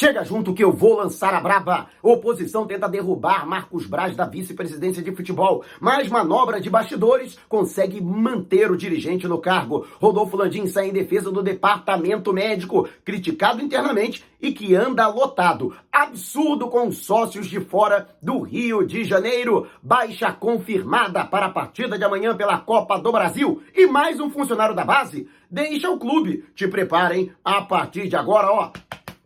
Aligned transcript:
Chega 0.00 0.24
junto 0.24 0.54
que 0.54 0.64
eu 0.64 0.72
vou 0.72 0.96
lançar 0.96 1.34
a 1.34 1.40
braba. 1.42 1.88
Oposição 2.02 2.66
tenta 2.66 2.88
derrubar 2.88 3.46
Marcos 3.46 3.84
Braz 3.84 4.16
da 4.16 4.24
vice-presidência 4.24 5.02
de 5.02 5.14
futebol, 5.14 5.62
mas 5.78 6.08
manobra 6.08 6.58
de 6.58 6.70
bastidores 6.70 7.38
consegue 7.46 8.00
manter 8.00 8.70
o 8.70 8.78
dirigente 8.78 9.28
no 9.28 9.36
cargo. 9.36 9.86
Rodolfo 10.00 10.38
Landim 10.38 10.66
sai 10.66 10.88
em 10.88 10.92
defesa 10.94 11.30
do 11.30 11.42
departamento 11.42 12.32
médico, 12.32 12.88
criticado 13.04 13.60
internamente 13.60 14.24
e 14.40 14.52
que 14.52 14.74
anda 14.74 15.06
lotado. 15.06 15.76
Absurdo 15.92 16.68
com 16.68 16.90
sócios 16.90 17.46
de 17.46 17.60
fora 17.60 18.08
do 18.22 18.40
Rio 18.40 18.86
de 18.86 19.04
Janeiro. 19.04 19.68
Baixa 19.82 20.32
confirmada 20.32 21.26
para 21.26 21.44
a 21.44 21.52
partida 21.52 21.98
de 21.98 22.04
amanhã 22.04 22.34
pela 22.34 22.56
Copa 22.56 22.98
do 22.98 23.12
Brasil. 23.12 23.62
E 23.76 23.86
mais 23.86 24.18
um 24.18 24.30
funcionário 24.30 24.74
da 24.74 24.82
base 24.82 25.28
deixa 25.50 25.90
o 25.90 25.98
clube. 25.98 26.42
Te 26.54 26.66
preparem 26.66 27.32
a 27.44 27.60
partir 27.60 28.08
de 28.08 28.16
agora, 28.16 28.50
ó. 28.50 28.72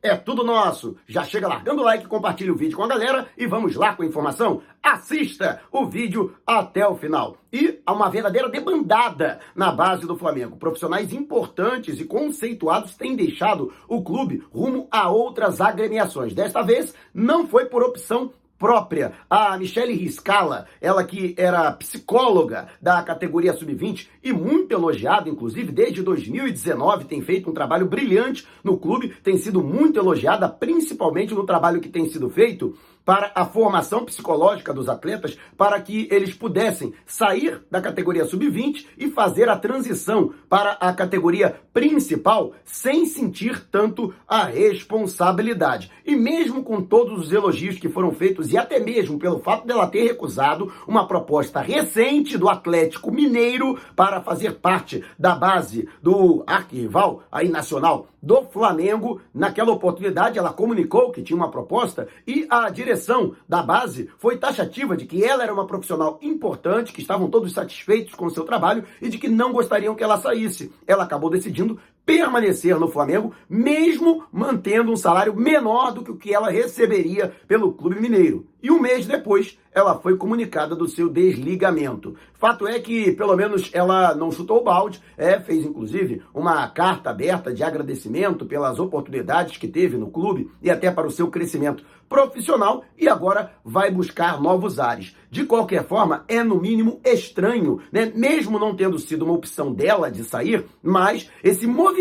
É 0.04 0.14
tudo 0.14 0.44
nosso. 0.44 0.98
Já 1.06 1.24
chega 1.24 1.48
largando 1.48 1.80
o 1.80 1.84
like, 1.86 2.06
compartilha 2.06 2.52
o 2.52 2.56
vídeo 2.56 2.76
com 2.76 2.84
a 2.84 2.88
galera 2.88 3.26
e 3.38 3.46
vamos 3.46 3.74
lá 3.74 3.94
com 3.94 4.02
a 4.02 4.06
informação. 4.06 4.60
Assista 4.82 5.62
o 5.72 5.86
vídeo 5.86 6.36
até 6.46 6.86
o 6.86 6.94
final. 6.94 7.38
E 7.50 7.80
há 7.86 7.92
uma 7.94 8.10
verdadeira 8.10 8.50
debandada 8.50 9.40
na 9.56 9.72
base 9.72 10.06
do 10.06 10.14
Flamengo. 10.14 10.58
Profissionais 10.58 11.10
importantes 11.14 11.98
e 11.98 12.04
conceituados 12.04 12.94
têm 12.94 13.16
deixado 13.16 13.72
o 13.88 14.02
clube 14.02 14.44
rumo 14.52 14.86
a 14.90 15.08
outras 15.08 15.58
agremiações. 15.62 16.34
Desta 16.34 16.60
vez, 16.60 16.94
não 17.14 17.48
foi 17.48 17.64
por 17.64 17.82
opção 17.82 18.30
própria, 18.64 19.12
a 19.28 19.58
Michele 19.58 19.92
Riscala, 19.92 20.64
ela 20.80 21.04
que 21.04 21.34
era 21.36 21.70
psicóloga 21.72 22.68
da 22.80 23.02
categoria 23.02 23.52
sub-20 23.52 24.08
e 24.22 24.32
muito 24.32 24.72
elogiada, 24.72 25.28
inclusive 25.28 25.70
desde 25.70 26.00
2019, 26.02 27.04
tem 27.04 27.20
feito 27.20 27.50
um 27.50 27.52
trabalho 27.52 27.84
brilhante 27.84 28.46
no 28.64 28.78
clube, 28.78 29.14
tem 29.22 29.36
sido 29.36 29.62
muito 29.62 29.98
elogiada, 29.98 30.48
principalmente 30.48 31.34
no 31.34 31.44
trabalho 31.44 31.78
que 31.78 31.90
tem 31.90 32.08
sido 32.08 32.30
feito 32.30 32.74
para 33.04 33.30
a 33.34 33.44
formação 33.44 34.04
psicológica 34.04 34.72
dos 34.72 34.88
atletas, 34.88 35.36
para 35.56 35.80
que 35.80 36.08
eles 36.10 36.32
pudessem 36.32 36.94
sair 37.06 37.62
da 37.70 37.80
categoria 37.80 38.24
sub-20 38.24 38.86
e 38.96 39.10
fazer 39.10 39.48
a 39.48 39.56
transição 39.56 40.32
para 40.48 40.72
a 40.72 40.92
categoria 40.92 41.60
principal 41.72 42.52
sem 42.64 43.04
sentir 43.06 43.66
tanto 43.70 44.14
a 44.26 44.44
responsabilidade. 44.44 45.90
E 46.06 46.16
mesmo 46.16 46.62
com 46.62 46.82
todos 46.82 47.26
os 47.26 47.32
elogios 47.32 47.78
que 47.78 47.88
foram 47.88 48.12
feitos 48.12 48.52
e 48.52 48.56
até 48.56 48.78
mesmo 48.78 49.18
pelo 49.18 49.40
fato 49.40 49.66
dela 49.66 49.86
ter 49.86 50.04
recusado 50.04 50.72
uma 50.86 51.06
proposta 51.06 51.60
recente 51.60 52.38
do 52.38 52.48
Atlético 52.48 53.10
Mineiro 53.10 53.78
para 53.94 54.22
fazer 54.22 54.54
parte 54.54 55.04
da 55.18 55.34
base 55.34 55.88
do 56.02 56.42
arquirrival 56.46 57.22
aí 57.30 57.48
nacional 57.48 58.08
do 58.24 58.42
Flamengo, 58.44 59.20
naquela 59.34 59.70
oportunidade 59.70 60.38
ela 60.38 60.50
comunicou 60.50 61.12
que 61.12 61.22
tinha 61.22 61.36
uma 61.36 61.50
proposta 61.50 62.08
e 62.26 62.46
a 62.48 62.70
direção 62.70 63.36
da 63.46 63.62
base 63.62 64.08
foi 64.18 64.38
taxativa 64.38 64.96
de 64.96 65.04
que 65.04 65.22
ela 65.22 65.42
era 65.42 65.52
uma 65.52 65.66
profissional 65.66 66.18
importante, 66.22 66.92
que 66.92 67.02
estavam 67.02 67.28
todos 67.28 67.52
satisfeitos 67.52 68.14
com 68.14 68.24
o 68.24 68.30
seu 68.30 68.44
trabalho 68.44 68.84
e 69.02 69.10
de 69.10 69.18
que 69.18 69.28
não 69.28 69.52
gostariam 69.52 69.94
que 69.94 70.02
ela 70.02 70.18
saísse. 70.18 70.72
Ela 70.86 71.04
acabou 71.04 71.28
decidindo 71.28 71.78
permanecer 72.04 72.78
no 72.78 72.88
Flamengo, 72.88 73.32
mesmo 73.48 74.24
mantendo 74.30 74.92
um 74.92 74.96
salário 74.96 75.34
menor 75.34 75.92
do 75.92 76.02
que 76.02 76.10
o 76.10 76.16
que 76.16 76.34
ela 76.34 76.50
receberia 76.50 77.32
pelo 77.48 77.72
Clube 77.72 78.00
Mineiro. 78.00 78.46
E 78.62 78.70
um 78.70 78.80
mês 78.80 79.06
depois, 79.06 79.58
ela 79.72 79.98
foi 79.98 80.16
comunicada 80.16 80.74
do 80.74 80.88
seu 80.88 81.08
desligamento. 81.10 82.16
Fato 82.32 82.66
é 82.66 82.78
que, 82.80 83.12
pelo 83.12 83.36
menos, 83.36 83.70
ela 83.74 84.14
não 84.14 84.30
chutou 84.30 84.58
o 84.58 84.64
balde, 84.64 85.02
é, 85.18 85.38
fez 85.38 85.64
inclusive 85.64 86.22
uma 86.32 86.66
carta 86.68 87.10
aberta 87.10 87.52
de 87.52 87.62
agradecimento 87.62 88.46
pelas 88.46 88.78
oportunidades 88.78 89.58
que 89.58 89.68
teve 89.68 89.98
no 89.98 90.10
clube 90.10 90.50
e 90.62 90.70
até 90.70 90.90
para 90.90 91.06
o 91.06 91.10
seu 91.10 91.28
crescimento 91.28 91.84
profissional 92.08 92.84
e 92.98 93.08
agora 93.08 93.52
vai 93.64 93.90
buscar 93.90 94.40
novos 94.40 94.78
ares. 94.78 95.14
De 95.30 95.44
qualquer 95.44 95.84
forma, 95.84 96.24
é 96.28 96.42
no 96.42 96.60
mínimo 96.60 97.00
estranho, 97.04 97.80
né? 97.90 98.12
Mesmo 98.14 98.58
não 98.58 98.76
tendo 98.76 98.98
sido 98.98 99.24
uma 99.24 99.34
opção 99.34 99.72
dela 99.72 100.10
de 100.10 100.22
sair, 100.22 100.64
mas 100.82 101.28
esse 101.42 101.66
movimento 101.66 101.93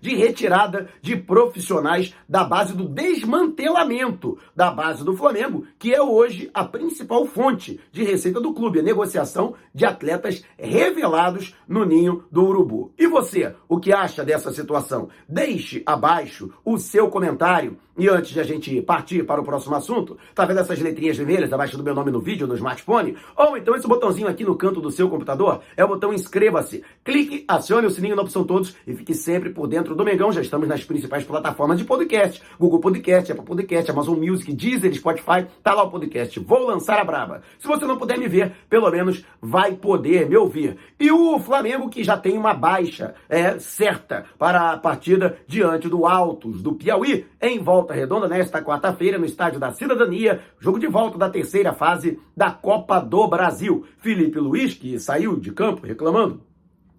de 0.00 0.14
retirada 0.14 0.88
de 1.02 1.16
profissionais 1.16 2.14
da 2.28 2.44
base 2.44 2.74
do 2.74 2.88
desmantelamento 2.88 4.38
da 4.54 4.70
base 4.70 5.04
do 5.04 5.16
Flamengo, 5.16 5.66
que 5.78 5.94
é 5.94 6.02
hoje 6.02 6.50
a 6.54 6.64
principal 6.64 7.26
fonte 7.26 7.80
de 7.92 8.04
receita 8.04 8.40
do 8.40 8.54
clube, 8.54 8.80
a 8.80 8.82
negociação 8.82 9.54
de 9.74 9.84
atletas 9.84 10.44
revelados 10.58 11.54
no 11.66 11.84
ninho 11.84 12.24
do 12.30 12.44
Urubu. 12.44 12.92
E 12.98 13.06
você, 13.06 13.54
o 13.68 13.78
que 13.78 13.92
acha 13.92 14.24
dessa 14.24 14.52
situação? 14.52 15.08
Deixe 15.28 15.82
abaixo 15.86 16.52
o 16.64 16.78
seu 16.78 17.08
comentário. 17.08 17.78
E 17.98 18.08
antes 18.08 18.30
de 18.30 18.38
a 18.38 18.44
gente 18.44 18.80
partir 18.80 19.24
para 19.24 19.40
o 19.40 19.44
próximo 19.44 19.74
assunto, 19.74 20.16
tá 20.32 20.44
vendo 20.44 20.60
essas 20.60 20.78
letrinhas 20.78 21.16
vermelhas 21.16 21.52
abaixo 21.52 21.76
do 21.76 21.82
meu 21.82 21.96
nome 21.96 22.12
no 22.12 22.20
vídeo, 22.20 22.46
no 22.46 22.54
smartphone? 22.54 23.16
Ou 23.36 23.56
então 23.56 23.74
esse 23.74 23.88
botãozinho 23.88 24.28
aqui 24.28 24.44
no 24.44 24.54
canto 24.54 24.80
do 24.80 24.88
seu 24.88 25.10
computador 25.10 25.62
é 25.76 25.84
o 25.84 25.88
botão 25.88 26.14
inscreva-se. 26.14 26.84
Clique, 27.02 27.44
acione 27.48 27.88
o 27.88 27.90
sininho 27.90 28.14
na 28.14 28.22
opção 28.22 28.44
todos 28.44 28.76
e 28.86 28.94
fique 28.94 29.14
sempre 29.14 29.50
por 29.50 29.66
dentro 29.66 29.96
do 29.96 30.04
Mengão. 30.04 30.30
Já 30.30 30.40
estamos 30.40 30.68
nas 30.68 30.84
principais 30.84 31.24
plataformas 31.24 31.76
de 31.76 31.84
podcast. 31.84 32.40
Google 32.56 32.78
Podcast, 32.78 33.32
Apple 33.32 33.44
Podcast, 33.44 33.90
Amazon 33.90 34.16
Music, 34.16 34.54
Deezer, 34.54 34.94
Spotify. 34.94 35.44
Tá 35.60 35.74
lá 35.74 35.82
o 35.82 35.90
podcast. 35.90 36.38
Vou 36.38 36.68
lançar 36.68 37.00
a 37.00 37.04
braba. 37.04 37.42
Se 37.58 37.66
você 37.66 37.84
não 37.84 37.98
puder 37.98 38.16
me 38.16 38.28
ver, 38.28 38.52
pelo 38.70 38.88
menos 38.92 39.24
vai 39.42 39.72
poder 39.72 40.28
me 40.28 40.36
ouvir. 40.36 40.76
E 41.00 41.10
o 41.10 41.40
Flamengo 41.40 41.88
que 41.88 42.04
já 42.04 42.16
tem 42.16 42.38
uma 42.38 42.54
baixa 42.54 43.16
é 43.28 43.58
certa 43.58 44.24
para 44.38 44.70
a 44.70 44.78
partida 44.78 45.36
diante 45.48 45.88
do 45.88 46.06
Altos 46.06 46.62
do 46.62 46.74
Piauí 46.74 47.26
em 47.42 47.58
volta 47.58 47.87
Volta 47.88 47.94
Redonda 47.94 48.28
nesta 48.28 48.62
quarta-feira 48.62 49.16
no 49.18 49.24
Estádio 49.24 49.58
da 49.58 49.72
Cidadania, 49.72 50.42
jogo 50.58 50.78
de 50.78 50.86
volta 50.86 51.16
da 51.16 51.30
terceira 51.30 51.72
fase 51.72 52.20
da 52.36 52.50
Copa 52.50 53.00
do 53.00 53.26
Brasil. 53.26 53.86
Felipe 53.98 54.38
Luiz, 54.38 54.74
que 54.74 54.98
saiu 54.98 55.40
de 55.40 55.52
campo 55.52 55.86
reclamando 55.86 56.42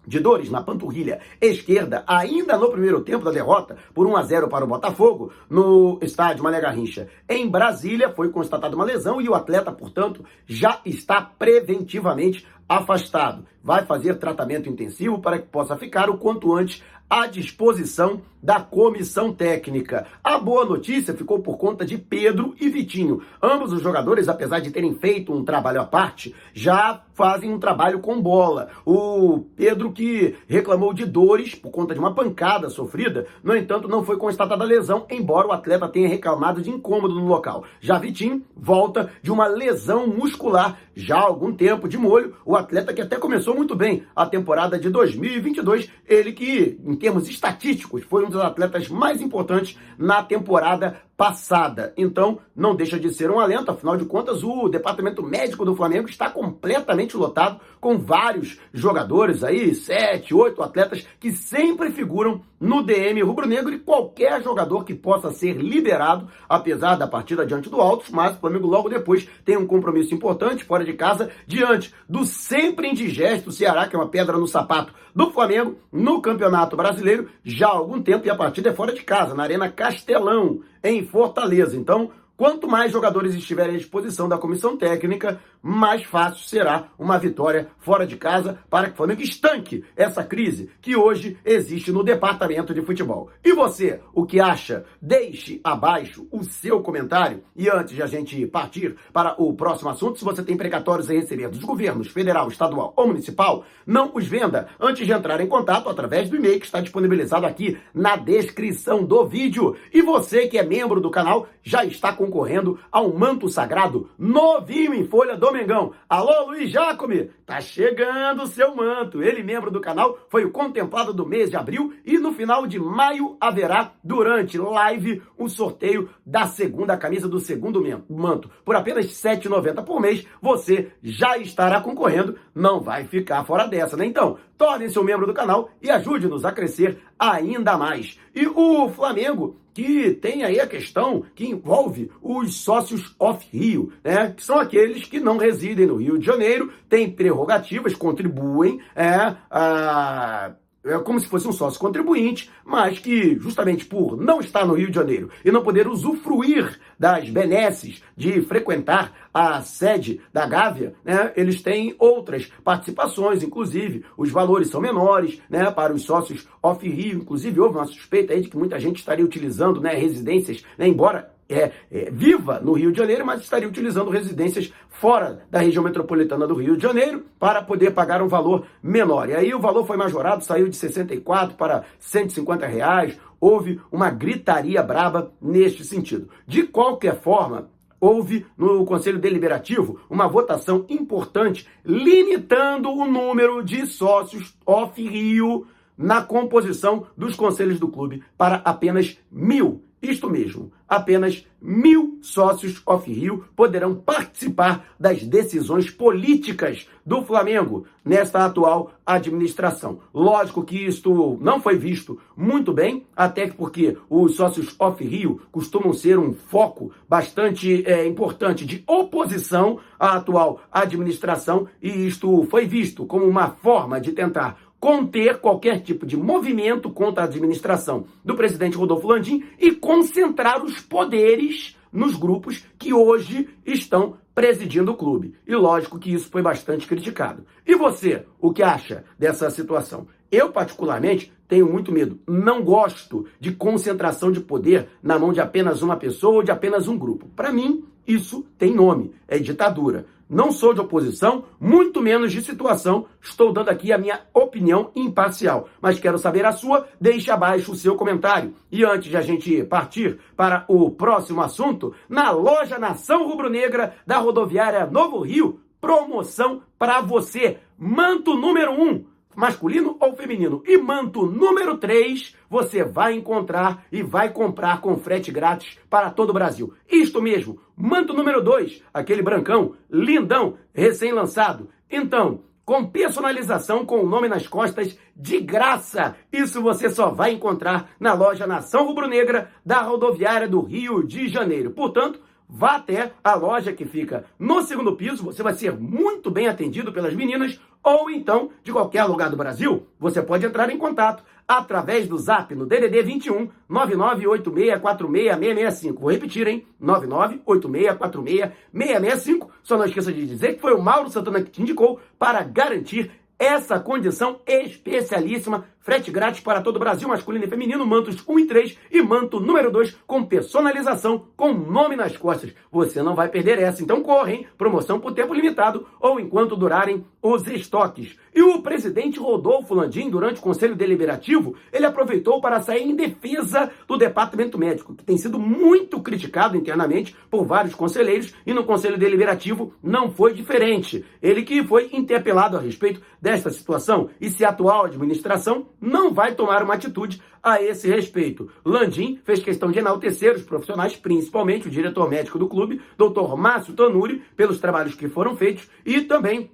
de 0.04 0.18
dores 0.18 0.50
na 0.50 0.62
panturrilha 0.62 1.20
esquerda, 1.40 2.02
ainda 2.06 2.56
no 2.56 2.72
primeiro 2.72 3.02
tempo 3.02 3.24
da 3.24 3.30
derrota 3.30 3.76
por 3.94 4.04
1 4.06 4.16
a 4.16 4.22
0 4.22 4.48
para 4.48 4.64
o 4.64 4.68
Botafogo, 4.68 5.32
no 5.48 5.98
estádio 6.02 6.42
Mané 6.42 6.60
Garrincha, 6.60 7.08
em 7.28 7.48
Brasília, 7.48 8.10
foi 8.10 8.30
constatada 8.30 8.74
uma 8.74 8.84
lesão 8.84 9.20
e 9.20 9.28
o 9.28 9.34
atleta, 9.34 9.70
portanto, 9.70 10.24
já 10.44 10.80
está 10.84 11.20
preventivamente 11.20 12.44
afastado. 12.70 13.44
Vai 13.64 13.84
fazer 13.84 14.14
tratamento 14.14 14.68
intensivo 14.68 15.18
para 15.18 15.40
que 15.40 15.48
possa 15.48 15.76
ficar 15.76 16.08
o 16.08 16.16
quanto 16.16 16.54
antes 16.54 16.80
à 17.10 17.26
disposição 17.26 18.22
da 18.40 18.60
comissão 18.60 19.34
técnica. 19.34 20.06
A 20.22 20.38
boa 20.38 20.64
notícia 20.64 21.12
ficou 21.12 21.40
por 21.40 21.58
conta 21.58 21.84
de 21.84 21.98
Pedro 21.98 22.54
e 22.58 22.70
Vitinho. 22.70 23.20
Ambos 23.42 23.72
os 23.72 23.82
jogadores, 23.82 24.28
apesar 24.28 24.60
de 24.60 24.70
terem 24.70 24.94
feito 24.94 25.32
um 25.32 25.44
trabalho 25.44 25.80
à 25.80 25.84
parte, 25.84 26.34
já 26.54 27.02
fazem 27.12 27.52
um 27.52 27.58
trabalho 27.58 28.00
com 28.00 28.22
bola. 28.22 28.70
O 28.86 29.44
Pedro 29.56 29.92
que 29.92 30.36
reclamou 30.48 30.94
de 30.94 31.04
dores 31.04 31.54
por 31.54 31.70
conta 31.70 31.92
de 31.92 32.00
uma 32.00 32.14
pancada 32.14 32.70
sofrida, 32.70 33.26
no 33.42 33.54
entanto, 33.54 33.88
não 33.88 34.04
foi 34.04 34.16
constatada 34.16 34.64
lesão, 34.64 35.04
embora 35.10 35.48
o 35.48 35.52
atleta 35.52 35.88
tenha 35.88 36.08
reclamado 36.08 36.62
de 36.62 36.70
incômodo 36.70 37.14
no 37.14 37.26
local. 37.26 37.64
Já 37.80 37.98
Vitinho 37.98 38.42
volta 38.56 39.10
de 39.20 39.30
uma 39.30 39.46
lesão 39.48 40.06
muscular 40.06 40.78
já 40.94 41.16
há 41.16 41.22
algum 41.22 41.52
tempo 41.52 41.88
de 41.88 41.96
molho, 41.96 42.36
o 42.44 42.56
atleta 42.56 42.92
que 42.92 43.00
até 43.00 43.16
começou 43.16 43.54
muito 43.54 43.74
bem 43.74 44.04
a 44.14 44.26
temporada 44.26 44.78
de 44.78 44.88
2022, 44.90 45.88
ele 46.06 46.32
que, 46.32 46.78
em 46.84 46.96
termos 46.96 47.28
estatísticos, 47.28 48.02
foi 48.04 48.24
um 48.24 48.30
dos 48.30 48.40
atletas 48.40 48.88
mais 48.88 49.20
importantes 49.20 49.78
na 49.98 50.22
temporada 50.22 51.00
passada. 51.20 51.92
Então, 51.98 52.38
não 52.56 52.74
deixa 52.74 52.98
de 52.98 53.12
ser 53.12 53.30
um 53.30 53.38
alento, 53.38 53.70
afinal 53.70 53.94
de 53.94 54.06
contas, 54.06 54.42
o 54.42 54.70
departamento 54.70 55.22
médico 55.22 55.66
do 55.66 55.76
Flamengo 55.76 56.08
está 56.08 56.30
completamente 56.30 57.14
lotado 57.14 57.60
com 57.78 57.98
vários 57.98 58.58
jogadores 58.72 59.44
aí, 59.44 59.74
sete, 59.74 60.32
oito 60.32 60.62
atletas 60.62 61.06
que 61.20 61.30
sempre 61.30 61.90
figuram 61.90 62.40
no 62.58 62.82
DM 62.82 63.20
rubro-negro 63.20 63.70
e 63.70 63.78
qualquer 63.78 64.42
jogador 64.42 64.82
que 64.82 64.94
possa 64.94 65.30
ser 65.30 65.58
liberado, 65.58 66.26
apesar 66.48 66.94
da 66.96 67.06
partida 67.06 67.44
diante 67.44 67.68
do 67.68 67.82
Altos, 67.82 68.08
mas 68.08 68.34
o 68.34 68.40
Flamengo 68.40 68.66
logo 68.66 68.88
depois 68.88 69.28
tem 69.44 69.58
um 69.58 69.66
compromisso 69.66 70.14
importante 70.14 70.64
fora 70.64 70.84
de 70.86 70.94
casa, 70.94 71.30
diante 71.46 71.94
do 72.08 72.24
sempre 72.24 72.88
indigesto 72.88 73.52
Ceará, 73.52 73.86
que 73.86 73.94
é 73.94 73.98
uma 73.98 74.08
pedra 74.08 74.38
no 74.38 74.46
sapato 74.46 74.94
do 75.14 75.30
Flamengo, 75.30 75.76
no 75.92 76.22
Campeonato 76.22 76.76
Brasileiro, 76.76 77.28
já 77.44 77.66
há 77.66 77.72
algum 77.72 78.00
tempo, 78.00 78.26
e 78.26 78.30
a 78.30 78.36
partida 78.36 78.70
é 78.70 78.74
fora 78.74 78.94
de 78.94 79.02
casa, 79.02 79.34
na 79.34 79.42
Arena 79.42 79.70
Castelão, 79.70 80.60
em 80.82 81.04
Fortaleza. 81.04 81.76
Então, 81.76 82.10
quanto 82.36 82.68
mais 82.68 82.92
jogadores 82.92 83.34
estiverem 83.34 83.74
à 83.74 83.78
disposição 83.78 84.28
da 84.28 84.38
comissão 84.38 84.76
técnica, 84.76 85.40
mais 85.62 86.02
fácil 86.04 86.48
será 86.48 86.88
uma 86.98 87.18
vitória 87.18 87.68
fora 87.78 88.06
de 88.06 88.16
casa 88.16 88.58
para 88.68 88.86
que 88.86 88.94
o 88.94 88.96
Flamengo 88.96 89.22
estanque 89.22 89.84
essa 89.96 90.24
crise 90.24 90.70
que 90.80 90.96
hoje 90.96 91.38
existe 91.44 91.92
no 91.92 92.02
departamento 92.02 92.72
de 92.72 92.82
futebol. 92.82 93.30
E 93.44 93.52
você, 93.52 94.00
o 94.14 94.24
que 94.24 94.40
acha? 94.40 94.84
Deixe 95.00 95.60
abaixo 95.62 96.26
o 96.30 96.44
seu 96.44 96.80
comentário. 96.80 97.42
E 97.54 97.68
antes 97.68 97.94
de 97.94 98.02
a 98.02 98.06
gente 98.06 98.46
partir 98.46 98.96
para 99.12 99.34
o 99.40 99.52
próximo 99.54 99.90
assunto, 99.90 100.18
se 100.18 100.24
você 100.24 100.42
tem 100.42 100.56
precatórios 100.56 101.10
a 101.10 101.12
receber 101.12 101.48
dos 101.48 101.60
governos 101.60 102.08
federal, 102.08 102.48
estadual 102.48 102.92
ou 102.96 103.06
municipal, 103.06 103.64
não 103.86 104.10
os 104.14 104.26
venda 104.26 104.68
antes 104.78 105.06
de 105.06 105.12
entrar 105.12 105.40
em 105.40 105.46
contato 105.46 105.88
através 105.88 106.28
do 106.28 106.36
e-mail 106.36 106.58
que 106.58 106.66
está 106.66 106.80
disponibilizado 106.80 107.46
aqui 107.46 107.78
na 107.92 108.16
descrição 108.16 109.04
do 109.04 109.26
vídeo. 109.26 109.76
E 109.92 110.00
você 110.00 110.46
que 110.46 110.58
é 110.58 110.62
membro 110.62 111.00
do 111.00 111.10
canal 111.10 111.46
já 111.62 111.84
está 111.84 112.12
concorrendo 112.12 112.78
a 112.90 113.00
um 113.00 113.16
manto 113.16 113.48
sagrado 113.48 114.08
novinho 114.18 114.94
em 114.94 115.06
folha 115.06 115.36
do 115.36 115.49
Mengão. 115.52 115.92
Alô, 116.08 116.46
Luiz 116.46 116.70
Jacome, 116.70 117.30
tá 117.44 117.60
chegando 117.60 118.42
o 118.42 118.46
seu 118.46 118.74
manto. 118.74 119.22
Ele, 119.22 119.42
membro 119.42 119.70
do 119.70 119.80
canal, 119.80 120.18
foi 120.28 120.44
o 120.44 120.50
contemplado 120.50 121.12
do 121.12 121.26
mês 121.26 121.50
de 121.50 121.56
abril 121.56 121.92
e 122.04 122.18
no 122.18 122.32
final 122.32 122.66
de 122.66 122.78
maio 122.78 123.36
haverá, 123.40 123.92
durante 124.02 124.58
live, 124.58 125.22
um 125.38 125.48
sorteio 125.48 126.08
da 126.24 126.46
segunda 126.46 126.96
camisa 126.96 127.28
do 127.28 127.38
segundo 127.38 127.82
manto. 128.08 128.50
Por 128.64 128.76
apenas 128.76 129.06
R$ 129.06 129.36
7,90 129.36 129.84
por 129.84 130.00
mês, 130.00 130.26
você 130.40 130.92
já 131.02 131.38
estará 131.38 131.80
concorrendo, 131.80 132.36
não 132.54 132.80
vai 132.80 133.04
ficar 133.04 133.44
fora 133.44 133.66
dessa, 133.66 133.96
né? 133.96 134.06
Então, 134.06 134.38
torne-se 134.60 134.98
um 134.98 135.02
membro 135.02 135.26
do 135.26 135.32
canal 135.32 135.70
e 135.80 135.90
ajude-nos 135.90 136.44
a 136.44 136.52
crescer 136.52 136.98
ainda 137.18 137.78
mais. 137.78 138.18
E 138.34 138.46
o 138.46 138.90
Flamengo 138.90 139.56
que 139.72 140.10
tem 140.10 140.42
aí 140.42 140.60
a 140.60 140.66
questão 140.66 141.24
que 141.34 141.46
envolve 141.46 142.10
os 142.20 142.56
sócios 142.56 143.14
off-Rio, 143.18 143.90
né? 144.04 144.34
Que 144.36 144.44
são 144.44 144.58
aqueles 144.58 145.04
que 145.04 145.18
não 145.18 145.38
residem 145.38 145.86
no 145.86 145.96
Rio 145.96 146.18
de 146.18 146.26
Janeiro, 146.26 146.70
têm 146.90 147.10
prerrogativas, 147.10 147.94
contribuem 147.94 148.80
é, 148.94 149.34
a 149.50 150.52
é 150.82 150.98
como 150.98 151.20
se 151.20 151.28
fosse 151.28 151.46
um 151.46 151.52
sócio 151.52 151.78
contribuinte, 151.78 152.50
mas 152.64 152.98
que, 152.98 153.38
justamente 153.38 153.84
por 153.84 154.16
não 154.16 154.40
estar 154.40 154.64
no 154.64 154.72
Rio 154.72 154.88
de 154.88 154.94
Janeiro 154.94 155.30
e 155.44 155.50
não 155.50 155.62
poder 155.62 155.86
usufruir 155.86 156.79
das 157.00 157.30
benesses 157.30 158.02
de 158.14 158.42
frequentar 158.42 159.30
a 159.32 159.62
sede 159.62 160.20
da 160.30 160.44
Gávea, 160.44 160.92
né, 161.02 161.32
eles 161.34 161.62
têm 161.62 161.94
outras 161.98 162.52
participações, 162.62 163.42
inclusive 163.42 164.04
os 164.18 164.30
valores 164.30 164.68
são 164.68 164.82
menores 164.82 165.40
né, 165.48 165.70
para 165.70 165.94
os 165.94 166.02
sócios 166.02 166.46
off-Rio. 166.62 167.20
Inclusive, 167.20 167.58
houve 167.58 167.78
uma 167.78 167.86
suspeita 167.86 168.34
aí 168.34 168.42
de 168.42 168.50
que 168.50 168.56
muita 168.56 168.78
gente 168.78 168.98
estaria 168.98 169.24
utilizando 169.24 169.80
né, 169.80 169.94
residências, 169.94 170.62
né, 170.76 170.86
embora 170.86 171.32
é, 171.48 171.72
é, 171.90 172.10
viva 172.12 172.60
no 172.60 172.74
Rio 172.74 172.92
de 172.92 172.98
Janeiro, 172.98 173.26
mas 173.26 173.40
estaria 173.40 173.66
utilizando 173.66 174.10
residências 174.10 174.72
fora 174.88 175.42
da 175.50 175.58
região 175.58 175.82
metropolitana 175.82 176.46
do 176.46 176.54
Rio 176.54 176.76
de 176.76 176.82
Janeiro 176.82 177.24
para 177.38 177.60
poder 177.60 177.90
pagar 177.92 178.22
um 178.22 178.28
valor 178.28 178.66
menor. 178.82 179.28
E 179.28 179.34
aí 179.34 179.52
o 179.52 179.58
valor 179.58 179.84
foi 179.86 179.96
majorado, 179.96 180.44
saiu 180.44 180.68
de 180.68 180.76
64 180.76 181.56
para 181.56 181.84
150 181.98 182.66
reais. 182.66 183.18
Houve 183.40 183.80
uma 183.90 184.10
gritaria 184.10 184.82
braba 184.82 185.32
neste 185.40 185.84
sentido. 185.84 186.28
De 186.46 186.64
qualquer 186.64 187.20
forma, 187.20 187.70
houve 188.00 188.46
no 188.56 188.84
Conselho 188.84 189.18
Deliberativo 189.18 190.00
uma 190.08 190.26
votação 190.28 190.84
importante 190.88 191.66
limitando 191.84 192.90
o 192.90 193.06
número 193.06 193.62
de 193.62 193.86
sócios 193.86 194.56
off-Rio 194.66 195.66
na 195.96 196.22
composição 196.22 197.06
dos 197.16 197.36
conselhos 197.36 197.78
do 197.78 197.88
clube 197.88 198.22
para 198.36 198.56
apenas 198.56 199.18
mil. 199.30 199.84
Isto 200.02 200.30
mesmo, 200.30 200.72
apenas 200.88 201.46
mil 201.60 202.18
sócios 202.22 202.80
off-Rio 202.86 203.44
poderão 203.54 203.94
participar 203.94 204.94
das 204.98 205.22
decisões 205.22 205.90
políticas 205.90 206.88
do 207.04 207.22
Flamengo 207.22 207.84
nesta 208.02 208.46
atual 208.46 208.92
administração. 209.04 210.00
Lógico 210.14 210.64
que 210.64 210.86
isto 210.86 211.36
não 211.42 211.60
foi 211.60 211.76
visto 211.76 212.18
muito 212.34 212.72
bem, 212.72 213.04
até 213.14 213.46
porque 213.46 213.98
os 214.08 214.36
sócios 214.36 214.74
off-Rio 214.78 215.42
costumam 215.52 215.92
ser 215.92 216.18
um 216.18 216.32
foco 216.32 216.92
bastante 217.06 217.84
é, 217.86 218.06
importante 218.06 218.64
de 218.64 218.82
oposição 218.86 219.80
à 219.98 220.16
atual 220.16 220.62
administração, 220.72 221.68
e 221.82 222.06
isto 222.06 222.46
foi 222.46 222.66
visto 222.66 223.04
como 223.04 223.26
uma 223.26 223.50
forma 223.50 224.00
de 224.00 224.12
tentar 224.12 224.58
conter 224.80 225.38
qualquer 225.38 225.80
tipo 225.82 226.06
de 226.06 226.16
movimento 226.16 226.90
contra 226.90 227.22
a 227.22 227.26
administração 227.26 228.06
do 228.24 228.34
presidente 228.34 228.78
Rodolfo 228.78 229.06
Landim 229.06 229.44
e 229.58 229.72
concentrar 229.72 230.64
os 230.64 230.80
poderes 230.80 231.76
nos 231.92 232.16
grupos 232.16 232.64
que 232.78 232.94
hoje 232.94 233.48
estão 233.66 234.16
presidindo 234.34 234.92
o 234.92 234.96
clube. 234.96 235.34
E 235.46 235.54
lógico 235.54 235.98
que 235.98 236.12
isso 236.12 236.30
foi 236.30 236.40
bastante 236.40 236.86
criticado. 236.86 237.44
E 237.66 237.74
você, 237.74 238.24
o 238.40 238.52
que 238.52 238.62
acha 238.62 239.04
dessa 239.18 239.50
situação? 239.50 240.06
Eu, 240.30 240.50
particularmente, 240.50 241.32
tenho 241.48 241.70
muito 241.70 241.92
medo. 241.92 242.18
Não 242.26 242.62
gosto 242.62 243.26
de 243.38 243.52
concentração 243.52 244.30
de 244.30 244.40
poder 244.40 244.88
na 245.02 245.18
mão 245.18 245.32
de 245.32 245.40
apenas 245.40 245.82
uma 245.82 245.96
pessoa 245.96 246.36
ou 246.36 246.42
de 246.42 246.52
apenas 246.52 246.86
um 246.86 246.96
grupo. 246.96 247.28
Para 247.34 247.52
mim, 247.52 247.84
isso 248.06 248.46
tem 248.56 248.72
nome: 248.72 249.12
é 249.26 249.38
ditadura. 249.38 250.06
Não 250.30 250.52
sou 250.52 250.72
de 250.72 250.80
oposição, 250.80 251.42
muito 251.58 252.00
menos 252.00 252.30
de 252.30 252.40
situação. 252.40 253.06
Estou 253.20 253.52
dando 253.52 253.68
aqui 253.68 253.92
a 253.92 253.98
minha 253.98 254.20
opinião 254.32 254.92
imparcial. 254.94 255.68
Mas 255.82 255.98
quero 255.98 256.20
saber 256.20 256.46
a 256.46 256.52
sua. 256.52 256.86
Deixe 257.00 257.32
abaixo 257.32 257.72
o 257.72 257.76
seu 257.76 257.96
comentário. 257.96 258.54
E 258.70 258.84
antes 258.84 259.10
de 259.10 259.16
a 259.16 259.22
gente 259.22 259.64
partir 259.64 260.20
para 260.36 260.64
o 260.68 260.88
próximo 260.88 261.42
assunto, 261.42 261.92
na 262.08 262.30
loja 262.30 262.78
Nação 262.78 263.26
Rubro-Negra 263.26 263.96
da 264.06 264.18
rodoviária 264.18 264.86
Novo 264.86 265.18
Rio, 265.18 265.58
promoção 265.80 266.62
para 266.78 267.00
você. 267.00 267.58
Manto 267.76 268.36
número 268.36 268.70
1. 268.70 268.88
Um, 268.88 269.04
masculino 269.34 269.96
ou 269.98 270.14
feminino. 270.14 270.62
E 270.66 270.76
manto 270.76 271.26
número 271.26 271.76
3 271.78 272.36
você 272.48 272.84
vai 272.84 273.14
encontrar 273.14 273.84
e 273.90 274.02
vai 274.02 274.32
comprar 274.32 274.80
com 274.80 274.96
frete 274.96 275.30
grátis 275.30 275.78
para 275.88 276.10
todo 276.10 276.30
o 276.30 276.34
Brasil. 276.34 276.74
Isto 276.88 277.22
mesmo, 277.22 277.58
manto 277.80 278.12
número 278.12 278.42
2, 278.42 278.82
aquele 278.92 279.22
brancão, 279.22 279.74
lindão, 279.90 280.58
recém-lançado. 280.74 281.68
Então, 281.90 282.42
com 282.64 282.86
personalização 282.86 283.84
com 283.84 284.00
o 284.00 284.06
nome 284.06 284.28
nas 284.28 284.46
costas, 284.46 284.96
de 285.16 285.40
graça. 285.40 286.14
Isso 286.32 286.62
você 286.62 286.88
só 286.88 287.10
vai 287.10 287.32
encontrar 287.32 287.90
na 287.98 288.12
loja 288.12 288.46
Nação 288.46 288.86
Rubro-Negra 288.86 289.50
da 289.66 289.82
rodoviária 289.82 290.46
do 290.46 290.60
Rio 290.60 291.04
de 291.04 291.28
Janeiro. 291.28 291.72
Portanto, 291.72 292.20
vá 292.52 292.76
até 292.76 293.12
a 293.22 293.34
loja 293.34 293.72
que 293.72 293.84
fica 293.84 294.24
no 294.38 294.62
segundo 294.62 294.96
piso, 294.96 295.24
você 295.24 295.42
vai 295.42 295.52
ser 295.54 295.78
muito 295.78 296.30
bem 296.30 296.48
atendido 296.48 296.92
pelas 296.92 297.14
meninas 297.14 297.60
ou 297.82 298.10
então 298.10 298.50
de 298.62 298.70
qualquer 298.72 299.04
lugar 299.04 299.30
do 299.30 299.36
Brasil, 299.36 299.86
você 299.98 300.20
pode 300.20 300.44
entrar 300.44 300.68
em 300.70 300.76
contato 300.76 301.24
através 301.48 302.06
do 302.06 302.18
Zap 302.18 302.54
no 302.54 302.66
DDD 302.66 303.02
21 303.02 303.48
998646665. 303.68 305.98
Vou 305.98 306.10
repetir, 306.10 306.46
hein? 306.46 306.66
998646665. 306.80 309.48
Só 309.62 309.76
não 309.76 309.84
esqueça 309.84 310.12
de 310.12 310.24
dizer 310.26 310.54
que 310.54 310.60
foi 310.60 310.74
o 310.74 310.82
Mauro 310.82 311.10
Santana 311.10 311.42
que 311.42 311.50
te 311.50 311.62
indicou 311.62 311.98
para 312.18 312.42
garantir 312.42 313.10
essa 313.38 313.78
condição 313.80 314.40
especialíssima 314.46 315.64
Frete 315.82 316.10
grátis 316.10 316.40
para 316.40 316.60
todo 316.60 316.76
o 316.76 316.78
Brasil, 316.78 317.08
masculino 317.08 317.46
e 317.46 317.48
feminino, 317.48 317.86
mantos 317.86 318.22
1 318.28 318.38
e 318.38 318.44
3 318.44 318.78
e 318.90 319.00
manto 319.00 319.40
número 319.40 319.70
2 319.70 319.96
com 320.06 320.22
personalização 320.22 321.28
com 321.34 321.54
nome 321.54 321.96
nas 321.96 322.18
costas. 322.18 322.52
Você 322.70 323.02
não 323.02 323.14
vai 323.14 323.30
perder 323.30 323.58
essa, 323.58 323.82
então 323.82 324.02
corre, 324.02 324.34
hein? 324.34 324.46
Promoção 324.58 325.00
por 325.00 325.14
tempo 325.14 325.32
limitado 325.32 325.86
ou 325.98 326.20
enquanto 326.20 326.54
durarem 326.54 327.02
os 327.22 327.46
estoques. 327.46 328.14
E 328.34 328.42
o 328.42 328.60
presidente 328.60 329.18
Rodolfo 329.18 329.74
Landim, 329.74 330.10
durante 330.10 330.38
o 330.38 330.42
Conselho 330.42 330.76
Deliberativo, 330.76 331.56
ele 331.72 331.86
aproveitou 331.86 332.42
para 332.42 332.60
sair 332.60 332.82
em 332.82 332.94
defesa 332.94 333.70
do 333.88 333.96
Departamento 333.96 334.58
Médico, 334.58 334.94
que 334.94 335.02
tem 335.02 335.16
sido 335.16 335.38
muito 335.38 336.00
criticado 336.02 336.58
internamente 336.58 337.16
por 337.30 337.46
vários 337.46 337.74
conselheiros 337.74 338.34
e 338.46 338.52
no 338.52 338.64
Conselho 338.64 338.98
Deliberativo 338.98 339.72
não 339.82 340.10
foi 340.10 340.34
diferente. 340.34 341.04
Ele 341.22 341.42
que 341.42 341.64
foi 341.64 341.88
interpelado 341.90 342.58
a 342.58 342.60
respeito 342.60 343.00
desta 343.20 343.50
situação 343.50 344.10
e 344.20 344.28
se 344.28 344.44
a 344.44 344.50
atual 344.50 344.84
administração 344.84 345.69
não 345.80 346.12
vai 346.12 346.34
tomar 346.34 346.62
uma 346.62 346.74
atitude 346.74 347.20
a 347.42 347.62
esse 347.62 347.88
respeito. 347.88 348.50
Landim 348.64 349.18
fez 349.24 349.40
questão 349.40 349.70
de 349.70 349.78
enaltecer 349.78 350.34
os 350.34 350.42
profissionais, 350.42 350.96
principalmente 350.96 351.68
o 351.68 351.70
diretor 351.70 352.08
médico 352.08 352.38
do 352.38 352.48
clube, 352.48 352.80
Dr. 352.98 353.36
Márcio 353.36 353.74
Tanuri, 353.74 354.22
pelos 354.36 354.60
trabalhos 354.60 354.94
que 354.94 355.08
foram 355.08 355.36
feitos 355.36 355.68
e 355.84 356.02
também 356.02 356.50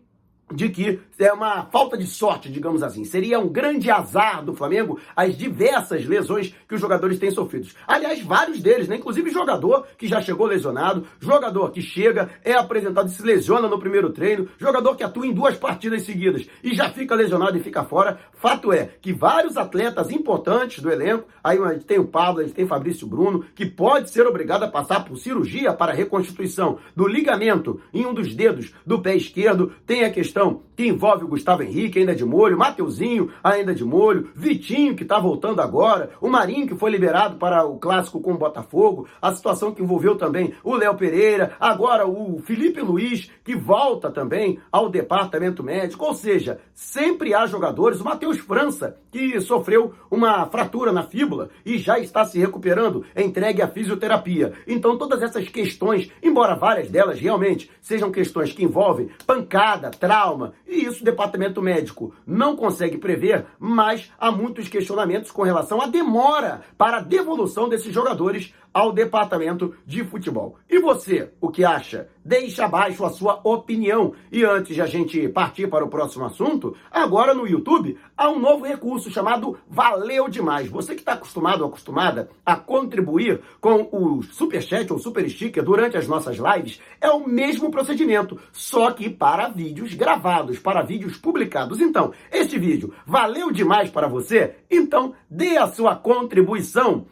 de 0.53 0.69
que 0.69 1.01
é 1.19 1.33
uma 1.33 1.65
falta 1.67 1.97
de 1.97 2.07
sorte, 2.07 2.51
digamos 2.51 2.83
assim. 2.83 3.05
Seria 3.05 3.41
um 3.41 3.49
grande 3.49 3.91
azar 3.91 4.45
do 4.45 4.55
Flamengo 4.55 4.99
as 5.15 5.37
diversas 5.37 6.05
lesões 6.05 6.55
que 6.69 6.75
os 6.75 6.81
jogadores 6.81 7.19
têm 7.19 7.31
sofrido. 7.31 7.69
Aliás, 7.87 8.23
vários 8.23 8.61
deles, 8.61 8.87
né? 8.87 8.97
Inclusive 8.97 9.31
jogador 9.31 9.87
que 9.99 10.07
já 10.07 10.21
chegou 10.21 10.47
lesionado, 10.47 11.05
jogador 11.19 11.73
que 11.73 11.83
chega, 11.83 12.31
é 12.45 12.53
apresentado 12.53 13.09
e 13.09 13.13
se 13.13 13.23
lesiona 13.23 13.67
no 13.67 13.79
primeiro 13.79 14.11
treino, 14.11 14.49
jogador 14.59 14.95
que 14.95 15.03
atua 15.03 15.27
em 15.27 15.33
duas 15.33 15.57
partidas 15.57 16.03
seguidas 16.03 16.47
e 16.63 16.75
já 16.75 16.91
fica 16.91 17.15
lesionado 17.15 17.57
e 17.57 17.63
fica 17.63 17.83
fora. 17.83 18.19
Fato 18.35 18.73
é 18.73 18.91
que 19.01 19.13
vários 19.13 19.57
atletas 19.57 20.11
importantes 20.11 20.81
do 20.81 20.93
elenco, 20.93 21.27
aí 21.43 21.59
tem 21.81 21.99
o 21.99 22.07
Pablo, 22.07 22.45
a 22.45 22.49
tem 22.49 22.67
Fabrício 22.67 23.07
Bruno, 23.07 23.45
que 23.55 23.67
pode 23.67 24.11
ser 24.11 24.27
obrigado 24.27 24.63
a 24.63 24.69
passar 24.69 25.05
por 25.05 25.17
cirurgia 25.17 25.73
para 25.73 25.93
reconstituição 25.93 26.79
do 26.95 27.09
ligamento 27.09 27.81
em 27.93 28.07
um 28.07 28.15
dos 28.15 28.35
dedos 28.35 28.73
do 28.87 29.01
pé 29.01 29.17
esquerdo. 29.17 29.73
Tem 29.85 30.05
a 30.05 30.11
questão 30.11 30.36
questão 30.37 30.61
que 30.77 30.87
envolve 30.87 31.25
o 31.25 31.29
Gustavo 31.29 31.63
Henrique, 31.63 31.99
ainda 31.99 32.15
de 32.15 32.23
molho, 32.23 32.59
Mateuzinho, 32.59 33.31
ainda 33.43 33.75
de 33.75 33.83
molho, 33.83 34.29
Vitinho, 34.35 34.95
que 34.95 35.05
está 35.05 35.19
voltando 35.19 35.63
agora, 35.63 36.11
o 36.21 36.29
Marinho, 36.29 36.67
que 36.67 36.77
foi 36.77 36.91
liberado 36.91 37.37
para 37.37 37.65
o 37.65 37.79
clássico 37.79 38.21
com 38.21 38.35
o 38.35 38.39
Botafogo, 38.39 39.09
a 39.23 39.35
situação 39.35 39.73
que 39.73 39.83
envolveu 39.83 40.17
também 40.17 40.53
o 40.63 40.75
Léo 40.75 40.95
Pereira, 40.95 41.57
agora 41.59 42.07
o 42.07 42.39
Felipe 42.43 42.83
Luiz, 42.83 43.31
que 43.43 43.57
volta 43.57 44.11
também 44.11 44.59
ao 44.71 44.91
departamento 44.91 45.63
médico, 45.63 46.05
ou 46.05 46.13
seja, 46.13 46.61
sempre 46.75 47.33
há 47.33 47.47
jogadores, 47.47 48.03
o 48.03 48.05
Matheus 48.05 48.37
França, 48.37 48.99
que 49.11 49.41
sofreu 49.41 49.95
uma 50.11 50.45
fratura 50.47 50.93
na 50.93 51.05
fíbula 51.05 51.49
e 51.65 51.79
já 51.79 51.99
está 51.99 52.27
se 52.27 52.39
recuperando, 52.39 53.03
entregue 53.17 53.63
à 53.63 53.69
fisioterapia. 53.69 54.53
Então, 54.67 54.99
todas 54.99 55.23
essas 55.23 55.49
questões, 55.49 56.11
embora 56.23 56.55
várias 56.55 56.91
delas 56.91 57.19
realmente 57.19 57.71
sejam 57.81 58.13
questões 58.13 58.53
que 58.53 58.63
envolvem 58.63 59.09
pancada, 59.27 59.91
trauma, 59.91 60.26
e 60.67 60.85
isso 60.85 61.03
o 61.03 61.05
departamento 61.05 61.63
médico 61.63 62.15
não 62.27 62.57
consegue 62.57 62.99
prever, 62.99 63.47
mas 63.59 64.11
há 64.19 64.31
muitos 64.31 64.69
questionamentos 64.69 65.31
com 65.31 65.43
relação 65.43 65.81
à 65.81 65.87
demora 65.87 66.63
para 66.77 66.99
a 66.99 67.01
devolução 67.01 67.69
desses 67.69 67.93
jogadores 67.93 68.53
ao 68.77 68.93
departamento 68.93 69.75
de 69.87 70.05
futebol. 70.05 70.57
E 70.69 70.79
você, 70.79 71.31
o 71.41 71.49
que 71.49 71.65
acha? 71.65 72.11
Deixe 72.23 72.61
abaixo 72.61 73.07
a 73.07 73.09
sua 73.09 73.41
opinião. 73.43 74.13
E 74.31 74.45
antes 74.45 74.75
de 74.75 74.83
a 74.83 74.87
gente 74.87 75.27
partir 75.31 75.67
para 75.67 75.83
o 75.83 75.89
próximo 75.89 76.27
assunto, 76.27 76.77
agora 76.91 77.33
no 77.33 77.49
YouTube 77.49 77.97
há 78.15 78.29
um 78.29 78.39
novo 78.39 78.67
recurso 78.67 79.11
chamado 79.11 79.57
Valeu 79.67 80.29
Demais. 80.29 80.69
Você 80.69 80.95
que 80.95 81.01
está 81.01 81.15
acostumado 81.15 81.63
ou 81.63 81.69
acostumada 81.69 82.29
a 82.45 82.55
contribuir 82.55 83.41
com 83.63 83.89
o 83.91 84.23
Superchat 84.23 84.93
ou 84.93 84.99
Super 84.99 85.27
Sticker 85.31 85.65
durante 85.65 85.97
as 85.97 86.07
nossas 86.07 86.37
lives, 86.37 86.79
é 87.01 87.09
o 87.09 87.27
mesmo 87.27 87.71
procedimento, 87.71 88.39
só 88.53 88.91
que 88.91 89.09
para 89.09 89.49
vídeos 89.49 89.95
gravados, 89.95 90.59
para 90.59 90.83
vídeos 90.83 91.17
publicados. 91.17 91.81
Então, 91.81 92.13
este 92.31 92.59
vídeo 92.59 92.93
valeu 93.07 93.51
demais 93.51 93.89
para 93.89 94.07
você? 94.07 94.57
Então, 94.71 95.15
dê 95.31 95.57
a 95.57 95.67
sua 95.67 95.97
contribuição. 95.97 97.07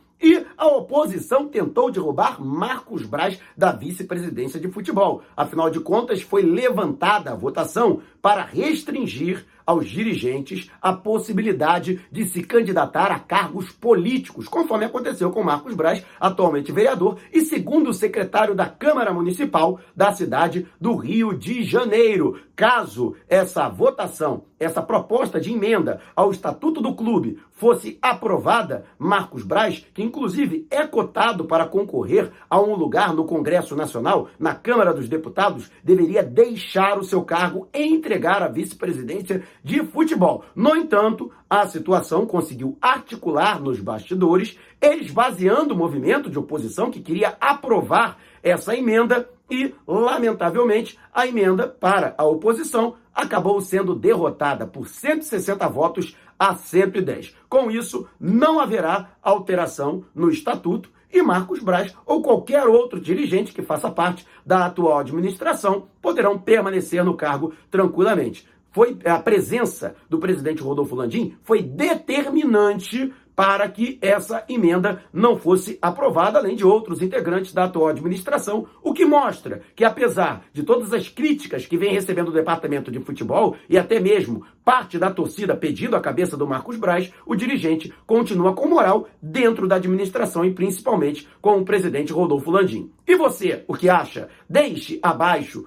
A 0.64 0.66
oposição 0.66 1.46
tentou 1.46 1.90
derrubar 1.90 2.42
Marcos 2.42 3.04
Braz 3.04 3.38
da 3.54 3.70
vice-presidência 3.70 4.58
de 4.58 4.68
futebol. 4.68 5.20
Afinal 5.36 5.68
de 5.68 5.78
contas, 5.78 6.22
foi 6.22 6.40
levantada 6.40 7.30
a 7.30 7.34
votação 7.34 8.00
para 8.22 8.42
restringir 8.42 9.44
aos 9.66 9.88
dirigentes 9.88 10.70
a 10.80 10.92
possibilidade 10.92 12.00
de 12.10 12.24
se 12.26 12.42
candidatar 12.42 13.10
a 13.10 13.18
cargos 13.18 13.70
políticos, 13.70 14.48
conforme 14.48 14.84
aconteceu 14.84 15.30
com 15.30 15.42
Marcos 15.42 15.74
Braz, 15.74 16.04
atualmente 16.20 16.72
vereador 16.72 17.18
e 17.32 17.40
segundo 17.42 17.92
secretário 17.92 18.54
da 18.54 18.66
Câmara 18.66 19.12
Municipal 19.12 19.80
da 19.94 20.12
cidade 20.12 20.66
do 20.80 20.94
Rio 20.94 21.36
de 21.36 21.62
Janeiro. 21.62 22.40
Caso 22.56 23.16
essa 23.28 23.68
votação, 23.68 24.44
essa 24.60 24.80
proposta 24.80 25.40
de 25.40 25.52
emenda 25.52 26.00
ao 26.14 26.30
estatuto 26.30 26.80
do 26.80 26.94
clube 26.94 27.40
fosse 27.50 27.98
aprovada, 28.00 28.84
Marcos 28.98 29.42
Braz, 29.42 29.84
que 29.92 30.02
inclusive 30.02 30.66
é 30.70 30.86
cotado 30.86 31.44
para 31.46 31.66
concorrer 31.66 32.30
a 32.48 32.60
um 32.60 32.74
lugar 32.74 33.12
no 33.12 33.24
Congresso 33.24 33.74
Nacional, 33.74 34.28
na 34.38 34.54
Câmara 34.54 34.92
dos 34.92 35.08
Deputados, 35.08 35.70
deveria 35.82 36.22
deixar 36.22 36.98
o 36.98 37.04
seu 37.04 37.22
cargo 37.22 37.68
e 37.74 37.82
entregar 37.82 38.42
a 38.42 38.48
vice-presidência 38.48 39.42
de 39.64 39.82
futebol. 39.82 40.44
No 40.54 40.76
entanto, 40.76 41.32
a 41.48 41.66
situação 41.66 42.26
conseguiu 42.26 42.76
articular 42.82 43.58
nos 43.58 43.80
bastidores, 43.80 44.58
esvaziando 44.82 45.72
o 45.72 45.76
movimento 45.76 46.28
de 46.28 46.38
oposição 46.38 46.90
que 46.90 47.00
queria 47.00 47.34
aprovar 47.40 48.18
essa 48.42 48.76
emenda 48.76 49.26
e, 49.50 49.74
lamentavelmente, 49.88 50.98
a 51.12 51.26
emenda 51.26 51.66
para 51.66 52.14
a 52.18 52.24
oposição 52.24 52.96
acabou 53.14 53.58
sendo 53.60 53.94
derrotada 53.94 54.66
por 54.66 54.86
160 54.86 55.66
votos 55.68 56.14
a 56.38 56.54
110. 56.54 57.34
Com 57.48 57.70
isso, 57.70 58.06
não 58.20 58.60
haverá 58.60 59.12
alteração 59.22 60.04
no 60.14 60.28
estatuto 60.28 60.90
e 61.14 61.22
Marcos 61.22 61.60
Braz 61.60 61.94
ou 62.04 62.20
qualquer 62.20 62.66
outro 62.66 63.00
dirigente 63.00 63.52
que 63.52 63.62
faça 63.62 63.88
parte 63.88 64.26
da 64.44 64.66
atual 64.66 64.98
administração 64.98 65.86
poderão 66.02 66.36
permanecer 66.36 67.04
no 67.04 67.16
cargo 67.16 67.54
tranquilamente 67.70 68.44
foi 68.74 68.98
a 69.04 69.20
presença 69.20 69.94
do 70.10 70.18
presidente 70.18 70.60
Rodolfo 70.60 70.96
Landim 70.96 71.36
foi 71.44 71.62
determinante 71.62 73.12
para 73.36 73.68
que 73.68 73.98
essa 74.00 74.44
emenda 74.48 75.02
não 75.12 75.36
fosse 75.36 75.78
aprovada, 75.82 76.38
além 76.38 76.54
de 76.54 76.64
outros 76.64 77.02
integrantes 77.02 77.52
da 77.52 77.64
atual 77.64 77.88
administração, 77.88 78.66
o 78.82 78.92
que 78.92 79.04
mostra 79.04 79.62
que, 79.74 79.84
apesar 79.84 80.44
de 80.52 80.62
todas 80.62 80.92
as 80.92 81.08
críticas 81.08 81.66
que 81.66 81.76
vem 81.76 81.92
recebendo 81.92 82.28
o 82.28 82.32
departamento 82.32 82.90
de 82.90 83.00
futebol 83.00 83.56
e 83.68 83.76
até 83.76 83.98
mesmo 83.98 84.44
parte 84.64 84.98
da 84.98 85.10
torcida 85.10 85.56
pedindo 85.56 85.96
a 85.96 86.00
cabeça 86.00 86.36
do 86.36 86.46
Marcos 86.46 86.76
Braz, 86.76 87.12
o 87.26 87.34
dirigente 87.34 87.92
continua 88.06 88.54
com 88.54 88.68
moral 88.68 89.08
dentro 89.20 89.66
da 89.66 89.76
administração 89.76 90.44
e 90.44 90.54
principalmente 90.54 91.28
com 91.40 91.58
o 91.58 91.64
presidente 91.64 92.12
Rodolfo 92.12 92.50
Landim. 92.50 92.90
E 93.06 93.16
você, 93.16 93.64
o 93.68 93.74
que 93.74 93.90
acha? 93.90 94.28
Deixe 94.48 94.98
abaixo 95.02 95.66